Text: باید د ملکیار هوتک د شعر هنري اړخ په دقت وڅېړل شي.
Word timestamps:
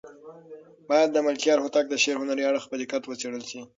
باید 0.89 1.09
د 1.13 1.17
ملکیار 1.27 1.57
هوتک 1.61 1.85
د 1.89 1.95
شعر 2.03 2.17
هنري 2.21 2.43
اړخ 2.47 2.63
په 2.67 2.75
دقت 2.81 3.03
وڅېړل 3.05 3.43
شي. 3.51 3.61